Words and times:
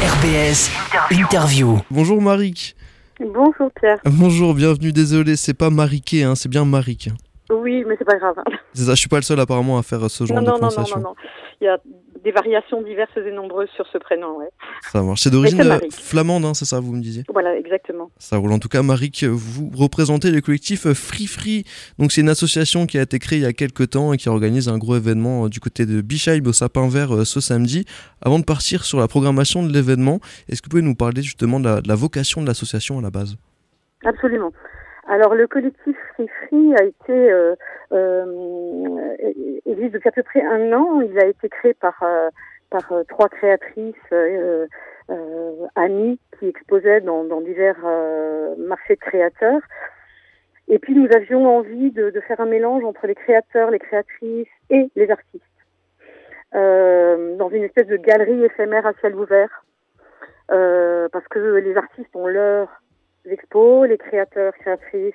RBS 0.00 0.70
Interview. 1.10 1.78
Bonjour 1.90 2.22
Marik. 2.22 2.76
Bonjour 3.18 3.68
Pierre. 3.78 3.98
Bonjour, 4.04 4.54
bienvenue. 4.54 4.92
Désolé, 4.92 5.34
c'est 5.34 5.54
pas 5.54 5.70
Mariqué, 5.70 6.22
hein, 6.22 6.36
c'est 6.36 6.48
bien 6.48 6.64
Marik. 6.64 7.10
Oui, 7.50 7.82
mais 7.84 7.96
c'est 7.98 8.04
pas 8.04 8.16
grave. 8.16 8.36
C'est 8.74 8.84
ça, 8.84 8.92
je 8.94 9.00
suis 9.00 9.08
pas 9.08 9.16
le 9.16 9.22
seul 9.22 9.40
apparemment 9.40 9.76
à 9.76 9.82
faire 9.82 10.08
ce 10.08 10.24
genre 10.24 10.36
Non, 10.36 10.42
de 10.42 10.46
non, 10.46 10.58
non, 10.60 10.68
non, 10.76 10.84
non, 10.94 11.00
non. 11.00 11.14
Il 11.60 11.64
y 11.64 11.68
a 11.68 11.78
des 12.22 12.32
variations 12.32 12.82
diverses 12.82 13.16
et 13.16 13.30
nombreuses 13.30 13.68
sur 13.74 13.86
ce 13.88 13.98
prénom, 13.98 14.38
ouais. 14.38 14.48
Ça 14.82 15.02
marche. 15.02 15.22
C'est 15.22 15.30
d'origine 15.30 15.60
euh, 15.60 15.78
flamande, 15.90 16.44
hein, 16.44 16.54
c'est 16.54 16.64
ça, 16.64 16.80
vous 16.80 16.92
me 16.92 17.00
disiez 17.00 17.24
Voilà, 17.32 17.56
exactement. 17.56 18.10
Ça 18.18 18.36
roule. 18.36 18.52
En 18.52 18.58
tout 18.58 18.68
cas, 18.68 18.82
Marik, 18.82 19.24
vous 19.24 19.70
représentez 19.76 20.30
le 20.30 20.40
collectif 20.40 20.86
euh, 20.86 20.94
Free 20.94 21.26
Free. 21.26 21.64
Donc, 21.98 22.12
c'est 22.12 22.20
une 22.20 22.28
association 22.28 22.86
qui 22.86 22.98
a 22.98 23.02
été 23.02 23.18
créée 23.18 23.38
il 23.38 23.42
y 23.42 23.46
a 23.46 23.52
quelques 23.52 23.90
temps 23.90 24.12
et 24.12 24.16
qui 24.16 24.28
organise 24.28 24.68
un 24.68 24.78
gros 24.78 24.96
événement 24.96 25.44
euh, 25.44 25.48
du 25.48 25.60
côté 25.60 25.86
de 25.86 26.00
Bichheim 26.00 26.46
au 26.46 26.52
Sapin 26.52 26.88
Vert 26.88 27.26
ce 27.26 27.40
samedi. 27.40 27.84
Avant 28.20 28.38
de 28.38 28.44
partir 28.44 28.84
sur 28.84 28.98
la 28.98 29.08
programmation 29.08 29.62
de 29.62 29.72
l'événement, 29.72 30.20
est-ce 30.48 30.62
que 30.62 30.66
vous 30.66 30.70
pouvez 30.70 30.82
nous 30.82 30.94
parler 30.94 31.22
justement 31.22 31.60
de 31.60 31.64
la, 31.64 31.80
de 31.80 31.88
la 31.88 31.94
vocation 31.94 32.42
de 32.42 32.46
l'association 32.46 32.98
à 32.98 33.02
la 33.02 33.10
base? 33.10 33.36
Absolument. 34.04 34.52
Alors 35.10 35.34
le 35.34 35.46
collectif 35.46 35.96
Free 36.12 36.28
Free 36.28 36.74
a 36.78 36.84
été 36.84 37.32
euh, 37.32 37.54
euh, 37.92 39.16
existe 39.64 39.94
depuis 39.94 40.08
à 40.08 40.12
peu 40.12 40.22
près 40.22 40.42
un 40.42 40.70
an. 40.74 41.00
Il 41.00 41.18
a 41.18 41.24
été 41.24 41.48
créé 41.48 41.72
par 41.72 42.02
euh, 42.02 42.28
par 42.68 42.92
euh, 42.92 43.04
trois 43.04 43.30
créatrices 43.30 43.94
euh, 44.12 44.66
euh, 45.10 46.16
qui 46.38 46.48
exposaient 46.48 47.00
dans, 47.00 47.24
dans 47.24 47.40
divers 47.40 47.82
marchés 48.58 48.96
de 48.96 49.00
créateurs. 49.00 49.62
Et 50.68 50.78
puis 50.78 50.94
nous 50.94 51.08
avions 51.16 51.56
envie 51.56 51.90
de, 51.90 52.10
de 52.10 52.20
faire 52.20 52.40
un 52.40 52.46
mélange 52.46 52.84
entre 52.84 53.06
les 53.06 53.14
créateurs, 53.14 53.70
les 53.70 53.78
créatrices 53.78 54.46
et 54.68 54.90
les 54.94 55.10
artistes 55.10 55.44
dans 56.52 57.50
une 57.50 57.64
espèce 57.64 57.86
de 57.86 57.96
galerie 57.96 58.44
éphémère 58.44 58.86
à 58.86 58.92
ciel 59.00 59.14
ouvert. 59.14 59.64
Parce 60.48 61.26
que 61.28 61.38
les 61.38 61.76
artistes 61.76 62.14
ont 62.14 62.26
leurs 62.26 62.68
expos, 63.30 63.88
les 63.88 63.98
créateurs, 63.98 64.52
créatrices 64.54 65.14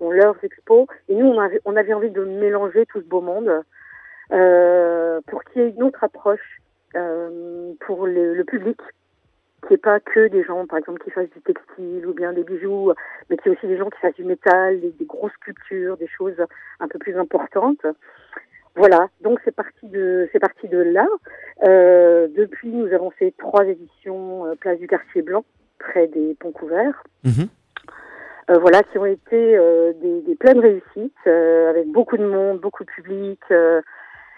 ont 0.00 0.10
leurs 0.10 0.36
expos, 0.42 0.86
et 1.08 1.14
nous 1.14 1.26
on 1.26 1.76
avait, 1.76 1.92
envie 1.94 2.10
de 2.10 2.24
mélanger 2.24 2.86
tout 2.86 3.00
ce 3.00 3.06
beau 3.06 3.20
monde 3.20 3.62
euh, 4.32 5.20
pour 5.26 5.44
qu'il 5.44 5.62
y 5.62 5.64
ait 5.64 5.70
une 5.70 5.82
autre 5.82 6.04
approche 6.04 6.60
euh, 6.96 7.72
pour 7.80 8.06
le, 8.06 8.42
public, 8.44 8.78
qui 9.66 9.74
n'est 9.74 9.78
pas 9.78 10.00
que 10.00 10.28
des 10.28 10.42
gens, 10.44 10.66
par 10.66 10.78
exemple, 10.78 11.02
qui 11.04 11.10
fassent 11.10 11.30
du 11.30 11.40
textile 11.42 12.06
ou 12.06 12.12
bien 12.12 12.32
des 12.32 12.42
bijoux, 12.42 12.92
mais 13.30 13.36
qui 13.36 13.48
est 13.48 13.52
aussi 13.52 13.66
des 13.66 13.76
gens 13.76 13.90
qui 13.90 14.00
fassent 14.00 14.14
du 14.14 14.24
métal, 14.24 14.80
des, 14.80 14.90
des 14.90 15.04
grosses 15.04 15.32
sculptures, 15.34 15.96
des 15.96 16.08
choses 16.08 16.36
un 16.80 16.88
peu 16.88 16.98
plus 16.98 17.16
importantes. 17.16 17.86
Voilà, 18.74 19.08
donc 19.20 19.38
c'est 19.44 19.54
parti 19.54 19.86
de 19.86 20.28
c'est 20.32 20.38
parti 20.38 20.66
de 20.66 20.78
là. 20.78 21.06
Euh, 21.64 22.26
depuis, 22.34 22.70
nous 22.70 22.92
avons 22.94 23.10
fait 23.10 23.34
trois 23.36 23.64
éditions 23.66 24.56
Place 24.60 24.78
du 24.78 24.86
Quartier 24.86 25.22
Blanc, 25.22 25.44
près 25.78 26.06
des 26.06 26.34
ponts 26.40 26.52
couverts. 26.52 27.02
Mhm. 27.24 27.48
Euh, 28.50 28.58
voilà, 28.58 28.82
qui 28.82 28.98
ont 28.98 29.06
été 29.06 29.56
euh, 29.56 29.92
des, 30.02 30.20
des 30.22 30.34
pleines 30.34 30.58
réussites, 30.58 31.14
euh, 31.26 31.70
avec 31.70 31.86
beaucoup 31.88 32.16
de 32.16 32.26
monde, 32.26 32.58
beaucoup 32.58 32.84
de 32.84 32.90
public, 32.90 33.40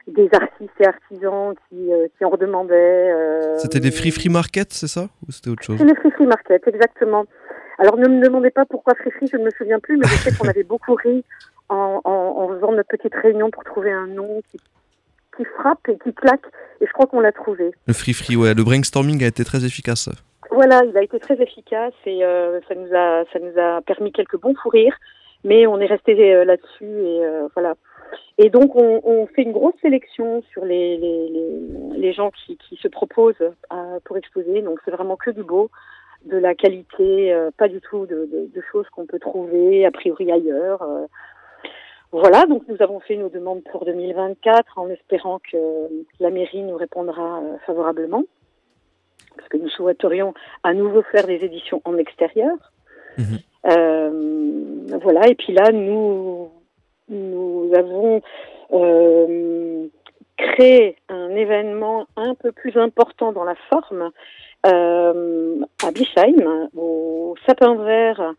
des 0.06 0.28
artistes 0.32 0.78
et 0.80 0.86
artisans 0.86 1.54
qui, 1.68 1.88
qui 2.16 2.24
en 2.24 2.28
redemandaient. 2.28 3.10
C'était 3.56 3.80
des 3.80 3.90
Free 3.90 4.10
Free 4.10 4.28
Market, 4.28 4.72
c'est 4.72 4.88
ça 4.88 5.08
Ou 5.26 5.32
c'était 5.32 5.48
autre 5.48 5.62
chose 5.62 5.78
C'est 5.78 5.84
les 5.86 5.94
Free 5.94 6.10
Free 6.10 6.26
Market, 6.26 6.66
exactement. 6.68 7.24
Alors 7.78 7.96
ne 7.96 8.06
me 8.08 8.22
demandez 8.22 8.50
pas 8.50 8.66
pourquoi 8.66 8.94
Free 8.94 9.10
Free, 9.10 9.28
je 9.32 9.38
ne 9.38 9.44
me 9.44 9.50
souviens 9.50 9.80
plus, 9.80 9.96
mais 9.96 10.06
je 10.06 10.16
sais 10.16 10.36
qu'on 10.36 10.48
avait 10.48 10.62
beaucoup 10.62 10.94
ri 10.94 11.24
en, 11.70 12.02
en, 12.04 12.10
en 12.10 12.48
faisant 12.48 12.72
notre 12.72 12.88
petite 12.88 13.14
réunion 13.14 13.50
pour 13.50 13.64
trouver 13.64 13.90
un 13.90 14.06
nom 14.06 14.42
qui, 14.50 14.58
qui 15.36 15.44
frappe 15.58 15.88
et 15.88 15.96
qui 15.98 16.12
claque, 16.12 16.44
et 16.82 16.86
je 16.86 16.92
crois 16.92 17.06
qu'on 17.06 17.20
l'a 17.20 17.32
trouvé. 17.32 17.70
Le 17.86 17.94
Free 17.94 18.12
Free, 18.12 18.36
ouais. 18.36 18.52
Le 18.54 18.62
brainstorming 18.62 19.24
a 19.24 19.26
été 19.26 19.44
très 19.44 19.64
efficace. 19.64 20.10
Voilà, 20.54 20.84
il 20.84 20.96
a 20.96 21.02
été 21.02 21.18
très 21.18 21.42
efficace 21.42 21.94
et 22.06 22.24
euh, 22.24 22.60
ça 22.68 22.76
nous 22.76 22.94
a 22.94 23.24
ça 23.32 23.40
nous 23.40 23.58
a 23.60 23.80
permis 23.80 24.12
quelques 24.12 24.38
bons 24.40 24.54
fous 24.54 24.68
rires, 24.68 24.96
mais 25.42 25.66
on 25.66 25.80
est 25.80 25.86
resté 25.86 26.12
euh, 26.32 26.44
là-dessus 26.44 26.84
et 26.84 27.24
euh, 27.24 27.48
voilà. 27.54 27.74
Et 28.38 28.50
donc 28.50 28.76
on, 28.76 29.26
fait 29.34 29.42
une 29.42 29.50
grosse 29.50 29.74
sélection 29.82 30.44
sur 30.52 30.64
les 30.64 32.12
gens 32.16 32.30
qui, 32.30 32.56
se 32.80 32.86
proposent 32.86 33.50
pour 34.04 34.16
exposer. 34.16 34.62
Donc 34.62 34.78
c'est 34.84 34.92
vraiment 34.92 35.16
que 35.16 35.32
du 35.32 35.42
beau, 35.42 35.70
de 36.24 36.36
la 36.36 36.54
qualité, 36.54 37.36
pas 37.56 37.66
du 37.66 37.80
tout 37.80 38.06
de, 38.06 38.60
choses 38.70 38.88
qu'on 38.90 39.06
peut 39.06 39.18
trouver 39.18 39.84
a 39.84 39.90
priori 39.90 40.30
ailleurs. 40.30 40.86
Voilà, 42.12 42.46
donc 42.46 42.62
nous 42.68 42.80
avons 42.80 43.00
fait 43.00 43.16
nos 43.16 43.28
demandes 43.28 43.64
pour 43.72 43.84
2024 43.84 44.78
en 44.78 44.88
espérant 44.88 45.40
que 45.40 45.88
la 46.20 46.30
mairie 46.30 46.62
nous 46.62 46.76
répondra 46.76 47.42
favorablement 47.66 48.22
parce 49.36 49.48
que 49.48 49.56
nous 49.56 49.68
souhaiterions 49.68 50.34
à 50.62 50.74
nouveau 50.74 51.02
faire 51.02 51.26
des 51.26 51.44
éditions 51.44 51.80
en 51.84 51.96
extérieur. 51.96 52.56
Mhm. 53.18 53.38
Euh, 53.66 54.98
voilà, 55.02 55.28
et 55.28 55.34
puis 55.34 55.52
là, 55.52 55.70
nous, 55.72 56.50
nous 57.08 57.70
avons 57.74 58.20
euh, 58.72 59.86
créé 60.36 60.96
un 61.08 61.30
événement 61.30 62.06
un 62.16 62.34
peu 62.34 62.52
plus 62.52 62.76
important 62.76 63.32
dans 63.32 63.44
la 63.44 63.54
forme 63.70 64.10
euh, 64.66 65.60
à 65.82 65.90
Bischheim, 65.90 66.68
au 66.76 67.34
Sapin 67.46 67.74
Vert, 67.76 68.34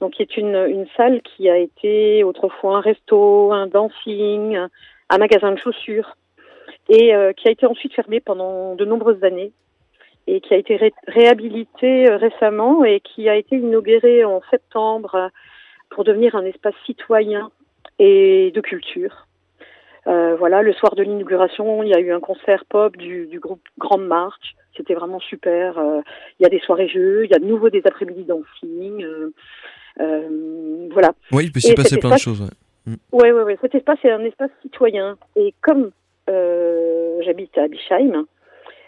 donc 0.00 0.12
qui 0.12 0.22
est 0.22 0.36
une, 0.36 0.56
une 0.68 0.86
salle 0.96 1.22
qui 1.22 1.48
a 1.48 1.56
été 1.56 2.22
autrefois 2.24 2.78
un 2.78 2.80
resto, 2.80 3.52
un 3.52 3.66
dancing, 3.66 4.58
un 5.08 5.18
magasin 5.18 5.52
de 5.52 5.58
chaussures, 5.58 6.16
et 6.88 7.12
qui 7.36 7.48
a 7.48 7.50
été 7.50 7.66
ensuite 7.66 7.94
fermé 7.94 8.20
pendant 8.20 8.74
de 8.74 8.84
nombreuses 8.84 9.24
années 9.24 9.52
et 10.26 10.40
qui 10.40 10.54
a 10.54 10.56
été 10.56 10.76
ré- 10.76 10.94
réhabilité 11.06 12.10
euh, 12.10 12.16
récemment 12.16 12.84
et 12.84 13.00
qui 13.00 13.28
a 13.28 13.36
été 13.36 13.56
inauguré 13.56 14.24
en 14.24 14.40
septembre 14.50 15.14
euh, 15.14 15.28
pour 15.90 16.04
devenir 16.04 16.34
un 16.34 16.44
espace 16.44 16.74
citoyen 16.84 17.50
et 17.98 18.50
de 18.54 18.60
culture. 18.60 19.26
Euh, 20.08 20.36
voilà, 20.36 20.62
le 20.62 20.72
soir 20.72 20.94
de 20.94 21.02
l'inauguration, 21.02 21.82
il 21.82 21.88
y 21.88 21.94
a 21.94 22.00
eu 22.00 22.12
un 22.12 22.20
concert 22.20 22.64
pop 22.68 22.96
du, 22.96 23.26
du 23.26 23.40
groupe 23.40 23.62
Grande 23.78 24.06
Marche. 24.06 24.54
C'était 24.76 24.94
vraiment 24.94 25.20
super. 25.20 25.78
Euh, 25.78 26.00
il 26.38 26.42
y 26.42 26.46
a 26.46 26.48
des 26.48 26.60
soirées 26.60 26.88
jeux, 26.88 27.24
il 27.24 27.30
y 27.30 27.34
a 27.34 27.38
de 27.38 27.44
nouveau 27.44 27.70
des 27.70 27.82
après-midi 27.84 28.24
dancing. 28.24 29.04
Euh, 30.00 30.88
voilà. 30.92 31.12
Oui, 31.32 31.44
il 31.46 31.52
peut 31.52 31.60
s'y 31.60 31.74
passer 31.74 31.98
plein 31.98 32.14
de 32.14 32.18
choses. 32.20 32.40
ouais. 32.42 32.94
Ouais, 33.10 33.32
ouais, 33.32 33.42
ouais. 33.42 33.58
Cet 33.60 33.74
espace 33.74 33.98
est 34.04 34.10
un 34.10 34.22
espace 34.24 34.50
citoyen. 34.62 35.16
Et 35.34 35.54
comme 35.60 35.90
j'habite 37.24 37.56
à 37.58 37.66
Bischheim, 37.66 38.26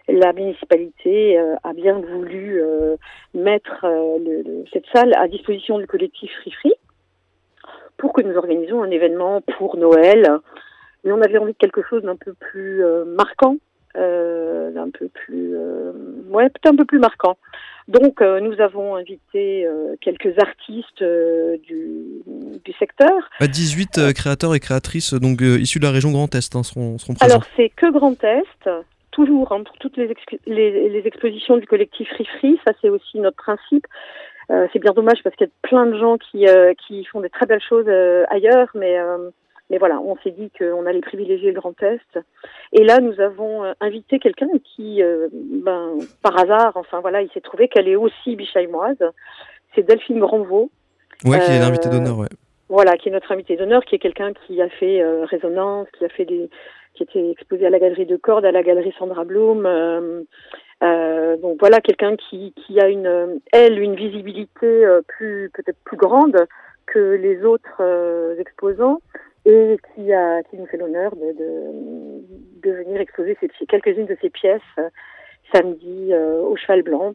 la 0.08 0.32
municipalité 0.32 1.38
euh, 1.38 1.54
a 1.64 1.72
bien 1.74 1.98
voulu 2.00 2.60
euh, 2.62 2.96
mettre 3.34 3.84
euh, 3.84 4.19
le- 4.19 4.42
le- 4.42 4.64
cette 4.72 4.86
salle 4.94 5.12
à 5.16 5.28
disposition 5.28 5.78
du 5.78 5.86
collectif 5.86 6.30
Free 6.41 6.52
Free 6.52 6.74
pour 7.96 8.12
que 8.12 8.22
nous 8.22 8.36
organisions 8.36 8.82
un 8.82 8.91
événement 8.91 9.41
pour 9.58 9.76
Noël. 9.76 10.26
Mais 11.04 11.12
on 11.12 11.20
avait 11.22 11.38
envie 11.38 11.52
de 11.52 11.58
quelque 11.58 11.82
chose 11.82 12.02
d'un 12.02 12.16
peu 12.16 12.32
plus 12.34 12.82
marquant, 13.06 13.56
euh, 13.96 14.70
d'un 14.72 14.91
peu 14.91 15.08
plus, 15.08 15.54
euh, 15.56 15.92
ouais, 16.30 16.48
peut-être 16.48 16.72
un 16.72 16.76
peu 16.76 16.84
plus 16.84 16.98
marquant. 16.98 17.36
Donc, 17.86 18.20
euh, 18.20 18.40
nous 18.40 18.60
avons 18.60 18.96
invité 18.96 19.66
quelques 20.00 20.38
artistes 20.38 21.02
du, 21.02 22.22
du 22.64 22.72
secteur. 22.78 23.10
Bah, 23.40 23.46
18 23.46 23.98
euh, 23.98 24.12
créateurs 24.12 24.54
et 24.54 24.60
créatrices 24.60 25.14
donc 25.14 25.40
issus 25.40 25.78
de 25.78 25.84
la 25.84 25.90
région 25.92 26.10
Grand 26.12 26.32
Est 26.34 26.54
hein, 26.54 26.62
seront, 26.62 26.98
seront 26.98 27.14
présents. 27.14 27.34
Alors, 27.34 27.44
c'est 27.56 27.70
que 27.70 27.90
Grand 27.90 28.22
Est, 28.25 28.69
toujours, 29.10 29.52
hein, 29.52 29.62
pour 29.62 29.76
toutes 29.78 29.96
les, 29.96 30.08
exp- 30.08 30.41
les, 30.46 30.88
les 30.88 31.06
expositions 31.06 31.56
du 31.56 31.66
collectif 31.66 32.08
Free 32.10 32.26
Free. 32.38 32.60
Ça, 32.66 32.72
c'est 32.80 32.88
aussi 32.88 33.19
notre 33.19 33.36
principe. 33.36 33.86
Euh, 34.50 34.66
c'est 34.72 34.78
bien 34.78 34.92
dommage 34.92 35.22
parce 35.22 35.36
qu'il 35.36 35.46
y 35.46 35.50
a 35.50 35.69
plein 35.69 35.86
de 35.86 35.98
gens 35.98 36.16
qui, 36.16 36.48
euh, 36.48 36.72
qui 36.86 37.04
font 37.04 37.20
des 37.20 37.28
très 37.28 37.46
belles 37.46 37.60
choses 37.60 37.84
euh, 37.88 38.24
ailleurs, 38.30 38.69
mais, 38.74 38.96
mais 39.69 39.76
voilà, 39.76 40.00
on 40.00 40.16
s'est 40.22 40.30
dit 40.30 40.50
qu'on 40.58 40.86
allait 40.86 41.00
privilégier 41.00 41.52
le 41.52 41.60
Grand 41.60 41.82
Est. 41.82 42.19
Et 42.72 42.82
là, 42.84 42.98
nous 43.00 43.20
avons 43.20 43.64
invité 43.80 44.19
quelqu'un 44.19 44.48
qui, 44.64 45.02
ben, 45.32 45.98
par 46.22 46.38
hasard, 46.38 46.72
enfin 46.76 47.00
voilà, 47.00 47.20
il 47.20 47.30
s'est 47.32 47.42
trouvé 47.42 47.69
qu'elle 47.69 47.88
est 47.88 47.96
aussi 47.96 48.37
bichaïmoise. 48.37 48.96
C'est 49.75 49.82
Delphine 49.82 50.19
Grandvaux. 50.19 50.70
ouais, 51.26 51.40
qui 51.40 51.50
est 51.52 51.58
l'invité 51.58 51.90
d'honneur, 51.90 52.19
ouais. 52.19 52.28
Voilà, 52.70 52.96
qui 52.99 53.08
est 53.08 53.12
notre 53.12 53.32
invité 53.32 53.56
d'honneur, 53.56 53.82
qui 53.84 53.94
est 53.94 53.99
quelqu'un 53.99 54.32
qui 54.46 54.61
a 54.61 54.69
fait 54.69 55.00
euh, 55.00 55.25
résonance, 55.25 55.88
qui 55.96 56.04
a 56.04 56.08
fait 56.11 56.26
des, 56.26 56.50
qui 56.99 57.05
était 57.05 57.31
exposé 57.31 57.67
à 57.67 57.71
la 57.71 57.79
galerie 57.79 58.06
de 58.06 58.17
Cordes, 58.17 58.45
à 58.45 58.53
la 58.53 58.62
galerie 58.62 58.93
Sandra 58.99 59.25
Blum. 59.25 59.65
euh, 59.65 60.23
euh, 60.83 61.37
donc 61.39 61.59
voilà, 61.61 61.81
quelqu'un 61.81 62.17
qui, 62.17 62.53
qui 62.55 62.81
a 62.81 62.89
une, 62.89 63.06
euh, 63.06 63.37
elle, 63.53 63.79
une 63.79 63.95
visibilité 63.95 64.87
plus 65.06 65.50
peut-être 65.55 65.79
plus 65.85 65.97
grande 65.97 66.47
que 66.87 67.15
les 67.15 67.45
autres 67.45 67.83
exposants 68.39 69.00
et 69.45 69.77
qui 69.95 70.12
a, 70.12 70.43
qui 70.45 70.56
nous 70.56 70.67
fait 70.67 70.77
l'honneur 70.77 71.15
de, 71.17 71.33
de, 71.33 72.69
de 72.69 72.71
venir 72.83 73.00
exposer 73.00 73.37
ses 73.41 73.67
quelques-unes 73.67 74.06
de 74.06 74.17
ses 74.21 74.31
pièces 74.31 74.61
samedi 75.53 76.12
au 76.15 76.55
Cheval 76.56 76.83
Blanc. 76.83 77.15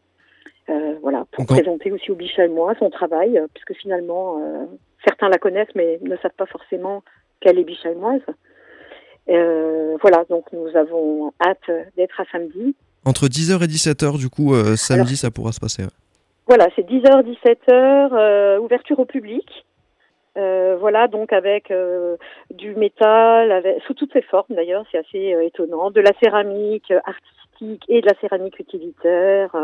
Euh, 0.70 0.96
voilà, 1.02 1.26
pour 1.32 1.44
Encore- 1.44 1.58
présenter 1.58 1.92
aussi 1.92 2.10
au 2.12 2.16
Bichat 2.16 2.46
et 2.46 2.48
moi 2.48 2.74
son 2.80 2.90
travail, 2.90 3.42
puisque 3.54 3.74
finalement 3.82 4.40
euh, 4.40 4.66
certains 5.06 5.28
la 5.28 5.38
connaissent 5.38 5.76
mais 5.76 6.00
ne 6.02 6.16
savent 6.18 6.32
pas 6.38 6.46
forcément 6.46 7.04
qu'elle 7.42 7.60
est 7.60 7.66
bichamoise. 7.66 8.22
Euh, 8.30 8.34
voilà, 9.28 10.26
donc 10.30 10.46
nous 10.52 10.76
avons 10.76 11.32
hâte 11.46 11.70
d'être 11.96 12.20
à 12.20 12.26
samedi 12.32 12.76
Entre 13.06 13.28
10h 13.28 13.64
et 13.64 13.68
17h, 13.68 14.18
du 14.18 14.30
coup, 14.30 14.54
euh, 14.54 14.76
samedi, 14.76 15.16
ça 15.16 15.32
pourra 15.32 15.52
se 15.52 15.60
passer. 15.60 15.84
Voilà, 16.48 16.68
c'est 16.76 16.88
10h, 16.88 17.24
17h, 17.24 18.60
ouverture 18.60 19.00
au 19.00 19.06
public. 19.06 19.48
Euh, 20.36 20.78
voilà, 20.80 21.08
donc 21.08 21.32
avec 21.32 21.70
euh, 21.70 22.18
du 22.50 22.76
métal, 22.76 23.52
avec, 23.52 23.84
sous 23.86 23.94
toutes 23.94 24.14
ses 24.14 24.24
formes 24.24 24.56
d'ailleurs, 24.56 24.84
c'est 24.92 24.98
assez 24.98 25.34
euh, 25.34 25.46
étonnant, 25.46 25.92
de 25.92 26.02
la 26.02 26.12
céramique 26.22 26.92
artistique 27.06 27.84
et 27.88 28.02
de 28.02 28.08
la 28.08 28.20
céramique 28.20 28.58
utilitaire, 28.60 29.56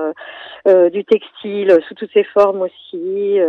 du 0.92 1.04
textile 1.06 1.76
sous 1.88 1.96
toutes 1.96 2.14
ses 2.14 2.24
formes 2.24 2.62
aussi, 2.62 3.40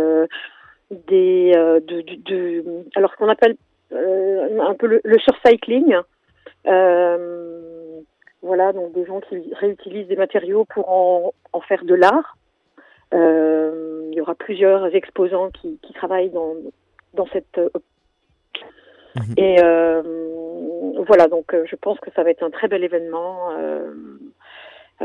des 0.89 1.51
de, 1.53 2.01
de, 2.01 2.15
de, 2.25 2.65
alors 2.95 3.15
qu'on 3.15 3.29
appelle 3.29 3.55
un 3.93 4.75
peu 4.75 4.87
le, 4.87 5.01
le 5.03 5.19
surcycling. 5.19 5.95
voilà, 8.41 8.73
donc 8.73 8.93
des 8.93 9.05
gens 9.05 9.21
qui 9.21 9.53
réutilisent 9.53 10.07
des 10.07 10.15
matériaux 10.15 10.65
pour 10.65 10.89
en, 10.89 11.33
en 11.53 11.61
faire 11.61 11.83
de 11.85 11.95
l'art. 11.95 12.37
il 13.11 14.13
y 14.13 14.21
aura 14.21 14.35
plusieurs 14.35 14.93
exposants 14.95 15.49
qui, 15.51 15.79
qui 15.81 15.93
travaillent 15.93 16.31
dans, 16.31 16.55
dans 17.13 17.27
cette 17.27 17.57
euh, 17.57 17.69
mhm. 19.15 19.33
et 19.37 19.55
euh, 19.61 20.01
voilà, 21.07 21.27
donc 21.27 21.53
euh, 21.53 21.65
je 21.69 21.75
pense 21.75 21.99
que 21.99 22.11
ça 22.15 22.23
va 22.23 22.29
être 22.29 22.43
un 22.43 22.49
très 22.49 22.67
bel 22.67 22.83
événement. 22.83 23.49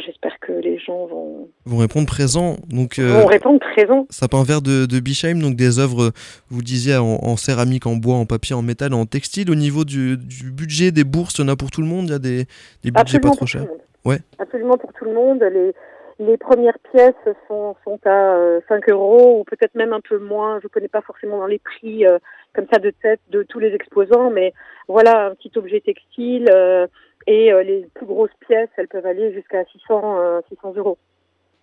J'espère 0.04 0.38
que 0.40 0.52
les 0.52 0.78
gens 0.78 1.06
vont 1.06 1.48
vont 1.64 1.78
répondre 1.78 2.06
présent. 2.06 2.56
Donc 2.68 2.98
vont 2.98 3.26
répondre 3.26 3.58
présent. 3.60 4.06
Sapin 4.10 4.42
vert 4.44 4.62
de, 4.62 4.86
de 4.86 5.00
Bichheim, 5.00 5.40
donc 5.40 5.56
des 5.56 5.78
œuvres, 5.78 6.12
vous 6.50 6.62
disiez 6.62 6.96
en, 6.96 7.36
céramique, 7.36 7.86
en 7.86 7.96
bois, 7.96 8.16
en 8.16 8.26
papier, 8.26 8.54
en 8.54 8.62
métal, 8.62 8.94
en 8.94 9.06
textile. 9.06 9.50
Au 9.50 9.54
niveau 9.54 9.84
du, 9.84 10.16
du, 10.16 10.50
budget 10.50 10.92
des 10.92 11.04
bourses, 11.04 11.38
il 11.38 11.42
y 11.42 11.44
en 11.44 11.48
a 11.48 11.56
pour 11.56 11.70
tout 11.70 11.80
le 11.80 11.86
monde? 11.86 12.06
Il 12.06 12.12
y 12.12 12.14
a 12.14 12.18
des, 12.18 12.44
des 12.82 12.90
budgets 12.90 13.20
pas 13.20 13.30
trop 13.30 13.46
chers? 13.46 13.66
Ouais. 14.04 14.18
Absolument 14.38 14.76
pour 14.76 14.92
tout 14.92 15.04
le 15.04 15.14
monde. 15.14 15.42
Les 15.42 15.72
les 16.18 16.36
premières 16.38 16.78
pièces 16.92 17.14
sont, 17.46 17.76
sont 17.84 17.98
à 18.06 18.60
5 18.68 18.88
euh, 18.88 18.92
euros 18.92 19.40
ou 19.40 19.44
peut-être 19.44 19.74
même 19.74 19.92
un 19.92 20.00
peu 20.00 20.18
moins. 20.18 20.60
Je 20.60 20.66
ne 20.66 20.70
connais 20.70 20.88
pas 20.88 21.02
forcément 21.02 21.38
dans 21.38 21.46
les 21.46 21.58
prix 21.58 22.06
euh, 22.06 22.18
comme 22.54 22.66
ça 22.72 22.78
de 22.78 22.90
tête 22.90 23.20
de 23.30 23.42
tous 23.42 23.58
les 23.58 23.74
exposants, 23.74 24.30
mais 24.30 24.54
voilà 24.88 25.26
un 25.26 25.34
petit 25.34 25.52
objet 25.56 25.80
textile 25.80 26.48
euh, 26.50 26.86
et 27.26 27.52
les 27.64 27.86
plus 27.94 28.06
grosses 28.06 28.30
pièces, 28.46 28.68
elles 28.76 28.88
peuvent 28.88 29.06
aller 29.06 29.32
jusqu'à 29.32 29.64
600, 29.64 30.42
600 30.48 30.74
euros. 30.76 30.98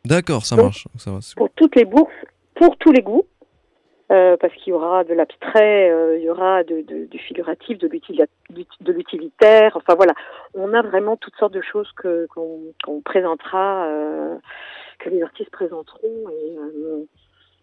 D'accord, 0.06 0.46
ça 0.46 0.56
marche. 0.56 0.88
Ça 0.98 1.12
va. 1.12 1.20
Pour 1.38 1.50
toutes 1.52 1.76
les 1.76 1.86
bourses, 1.86 2.12
pour 2.56 2.78
tous 2.78 2.92
les 2.92 3.02
goûts. 3.02 3.26
Euh, 4.12 4.36
parce 4.38 4.54
qu'il 4.56 4.72
y 4.72 4.74
aura 4.74 5.04
de 5.06 5.14
l'abstrait, 5.14 5.90
euh, 5.90 6.18
il 6.18 6.24
y 6.24 6.30
aura 6.30 6.64
de, 6.64 6.82
de, 6.82 7.06
du 7.06 7.18
figuratif, 7.20 7.80
de 7.80 7.88
l'utilitaire. 8.92 9.76
Enfin 9.76 9.96
voilà, 9.96 10.14
on 10.54 10.74
a 10.74 10.82
vraiment 10.82 11.16
toutes 11.16 11.36
sortes 11.38 11.54
de 11.54 11.62
choses 11.62 11.90
que 11.96 12.28
qu'on 12.28 13.02
présentera, 13.02 13.86
euh, 13.86 14.36
que 15.00 15.10
les 15.10 15.24
artistes 15.24 15.52
présenteront. 15.52 16.30
Et 16.30 16.58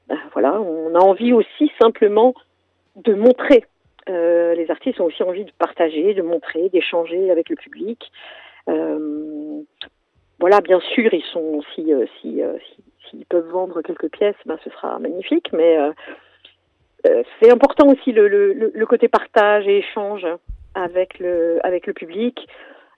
ben, 0.08 0.18
voilà, 0.32 0.60
on 0.60 0.94
a 0.94 0.98
envie 0.98 1.32
aussi 1.34 1.70
simplement 1.80 2.34
de 2.96 3.14
montrer. 3.14 3.64
Les 4.08 4.66
artistes 4.70 5.00
ont 5.00 5.04
aussi 5.04 5.22
envie 5.22 5.44
de 5.44 5.52
partager, 5.58 6.14
de 6.14 6.22
montrer, 6.22 6.68
d'échanger 6.68 7.30
avec 7.30 7.48
le 7.48 7.56
public. 7.56 8.10
voilà, 8.66 10.60
bien 10.60 10.80
sûr, 10.80 11.12
ils 11.12 11.24
sont 11.32 11.62
si 11.74 11.92
si 12.20 12.42
s'ils 13.08 13.26
peuvent 13.26 13.48
vendre 13.48 13.82
quelques 13.82 14.10
pièces, 14.10 14.36
ben 14.46 14.58
ce 14.64 14.70
sera 14.70 14.98
magnifique, 14.98 15.52
mais 15.52 15.78
euh, 17.06 17.22
c'est 17.40 17.50
important 17.50 17.88
aussi 17.88 18.12
le, 18.12 18.28
le, 18.28 18.52
le, 18.52 18.86
côté 18.86 19.08
partage 19.08 19.66
et 19.66 19.78
échange 19.78 20.26
avec 20.74 21.18
le, 21.18 21.58
avec 21.64 21.86
le 21.86 21.92
public. 21.92 22.46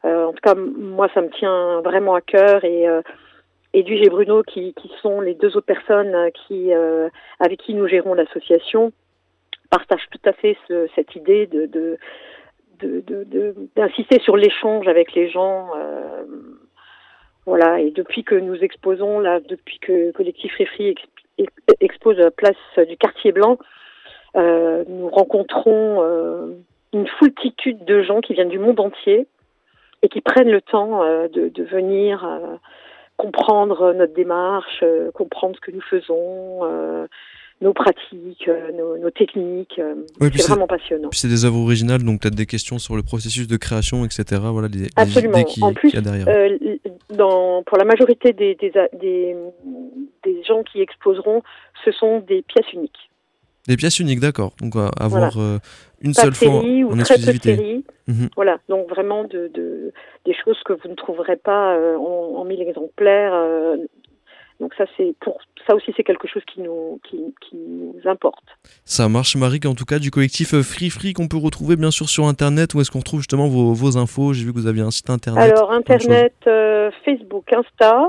Euh, 0.04 0.26
en 0.26 0.32
tout 0.32 0.40
cas, 0.42 0.54
moi, 0.54 1.08
ça 1.14 1.20
me 1.20 1.30
tient 1.30 1.80
vraiment 1.82 2.14
à 2.14 2.20
cœur 2.20 2.64
et 2.64 2.88
euh, 2.88 3.02
Edwige 3.72 4.02
et 4.02 4.10
Bruno, 4.10 4.42
qui, 4.42 4.74
qui 4.74 4.90
sont 5.00 5.20
les 5.20 5.34
deux 5.34 5.56
autres 5.56 5.66
personnes 5.66 6.30
qui, 6.32 6.72
euh, 6.74 7.08
avec 7.38 7.60
qui 7.60 7.74
nous 7.74 7.86
gérons 7.86 8.14
l'association, 8.14 8.92
partagent 9.72 10.08
tout 10.10 10.28
à 10.28 10.34
fait 10.34 10.56
ce, 10.68 10.86
cette 10.94 11.16
idée 11.16 11.46
de, 11.46 11.98
d'insister 13.74 14.20
sur 14.20 14.36
l'échange 14.36 14.86
avec 14.86 15.14
les 15.14 15.30
gens. 15.30 15.70
Euh, 15.76 16.24
voilà, 17.46 17.80
et 17.80 17.90
depuis 17.90 18.22
que 18.22 18.34
nous 18.34 18.56
exposons, 18.56 19.18
là, 19.18 19.40
depuis 19.40 19.78
que 19.78 20.12
Collectif 20.12 20.54
Réfri 20.56 20.94
expose 21.80 22.20
à 22.20 22.24
la 22.24 22.30
place 22.30 22.86
du 22.86 22.96
Quartier 22.98 23.32
Blanc, 23.32 23.58
euh, 24.36 24.84
nous 24.88 25.08
rencontrons 25.08 26.02
euh, 26.02 26.52
une 26.92 27.06
foultitude 27.06 27.84
de 27.84 28.02
gens 28.02 28.20
qui 28.20 28.34
viennent 28.34 28.48
du 28.48 28.58
monde 28.58 28.78
entier 28.78 29.26
et 30.02 30.08
qui 30.08 30.20
prennent 30.20 30.50
le 30.50 30.60
temps 30.60 31.00
de, 31.28 31.62
venir 31.62 32.28
comprendre 33.16 33.92
notre 33.92 34.12
démarche, 34.14 34.84
comprendre 35.14 35.54
ce 35.56 35.60
que 35.60 35.70
nous 35.70 35.80
faisons 35.80 36.60
nos 37.62 37.72
pratiques, 37.72 38.50
nos, 38.76 38.98
nos 38.98 39.10
techniques. 39.10 39.80
c'est 40.20 40.48
vraiment 40.48 40.66
passionnant. 40.66 41.08
Puis 41.08 41.20
c'est 41.20 41.28
des 41.28 41.44
œuvres 41.44 41.60
originales, 41.60 42.02
donc 42.02 42.20
peut-être 42.20 42.34
des 42.34 42.46
questions 42.46 42.78
sur 42.78 42.96
le 42.96 43.02
processus 43.02 43.46
de 43.46 43.56
création, 43.56 44.04
etc. 44.04 44.42
Voilà, 44.44 44.68
des, 44.68 44.88
Absolument. 44.96 45.38
Des 45.38 45.62
en 45.62 45.72
plus, 45.72 45.94
euh, 45.94 46.58
dans, 47.10 47.62
pour 47.62 47.78
la 47.78 47.84
majorité 47.84 48.32
des, 48.32 48.54
des, 48.56 48.72
des, 49.00 49.36
des 50.24 50.42
gens 50.44 50.62
qui 50.64 50.80
exposeront, 50.80 51.42
ce 51.84 51.92
sont 51.92 52.20
des 52.20 52.42
pièces 52.42 52.70
uniques. 52.72 53.10
Des 53.68 53.76
pièces 53.76 54.00
uniques, 54.00 54.20
d'accord. 54.20 54.52
Donc 54.60 54.74
avoir 54.98 55.38
euh, 55.38 55.58
une 56.00 56.14
seule 56.14 56.34
fois 56.34 56.50
en 56.50 56.98
exclusivité. 56.98 57.84
Mhm. 58.08 58.28
Voilà, 58.34 58.58
donc 58.68 58.88
vraiment 58.88 59.22
de, 59.22 59.50
de, 59.54 59.92
des 60.26 60.34
choses 60.44 60.58
que 60.64 60.72
vous 60.72 60.88
ne 60.88 60.94
trouverez 60.94 61.36
pas 61.36 61.76
euh, 61.76 61.96
en, 61.96 62.40
en, 62.40 62.44
mille 62.44 62.60
exemplaires. 62.60 63.32
Euh, 63.32 63.76
donc 64.62 64.72
ça 64.74 64.84
c'est 64.96 65.14
pour 65.20 65.38
ça 65.66 65.74
aussi 65.74 65.92
c'est 65.96 66.04
quelque 66.04 66.26
chose 66.26 66.42
qui 66.46 66.60
nous 66.62 66.98
qui, 67.04 67.18
qui, 67.42 67.56
nous 67.56 68.00
importe. 68.06 68.44
Ça 68.84 69.08
marche 69.08 69.36
Marie, 69.36 69.60
en 69.66 69.74
tout 69.74 69.84
cas 69.84 69.98
du 69.98 70.10
collectif 70.10 70.48
Free 70.62 70.88
Free 70.88 71.12
qu'on 71.12 71.28
peut 71.28 71.36
retrouver 71.36 71.76
bien 71.76 71.90
sûr 71.90 72.08
sur 72.08 72.24
internet 72.24 72.72
où 72.74 72.80
est-ce 72.80 72.90
qu'on 72.90 73.00
retrouve 73.00 73.20
justement 73.20 73.48
vos, 73.48 73.74
vos 73.74 73.98
infos? 73.98 74.32
J'ai 74.32 74.44
vu 74.44 74.52
que 74.52 74.58
vous 74.58 74.66
aviez 74.66 74.82
un 74.82 74.90
site 74.90 75.10
internet. 75.10 75.52
Alors 75.52 75.72
internet, 75.72 76.34
Facebook, 77.04 77.52
Insta, 77.52 78.08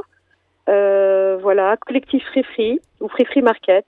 voilà 0.68 1.76
collectif 1.86 2.24
Free 2.32 2.44
Free 2.44 2.80
ou 3.02 3.10
Free 3.10 3.26
Free 3.26 3.42
Market. 3.42 3.86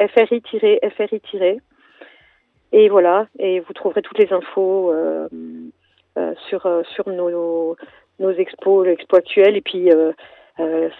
FRI-FRI- 0.00 1.60
et 2.72 2.88
voilà, 2.88 3.26
et 3.38 3.60
vous 3.60 3.72
trouverez 3.72 4.02
toutes 4.02 4.18
les 4.18 4.32
infos 4.32 4.92
euh, 4.92 5.28
euh, 6.18 6.34
sur, 6.48 6.66
euh, 6.66 6.82
sur 6.94 7.08
nos, 7.08 7.76
nos 8.18 8.30
expos, 8.32 8.86
l'expo 8.86 9.16
actuelle 9.16 9.56
et 9.56 9.62
puis 9.62 9.90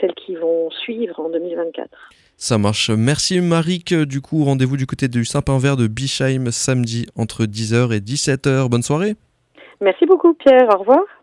celles 0.00 0.14
qui 0.14 0.34
vont 0.36 0.70
suivre 0.70 1.20
en 1.20 1.30
2024. 1.30 1.88
Ça 2.36 2.56
marche. 2.56 2.90
Merci 2.90 3.40
Marik. 3.40 3.92
Du 3.92 4.20
coup, 4.20 4.44
rendez-vous 4.44 4.76
du 4.76 4.86
côté 4.86 5.08
du 5.08 5.24
Saint-Pin-Vert 5.24 5.76
de 5.76 5.88
Bischheim 5.88 6.52
samedi 6.52 7.06
entre 7.16 7.44
10h 7.44 7.92
et 7.92 8.00
17h. 8.00 8.68
Bonne 8.68 8.82
soirée. 8.82 9.14
Merci 9.80 10.06
beaucoup 10.06 10.34
Pierre. 10.34 10.68
Au 10.74 10.78
revoir. 10.78 11.00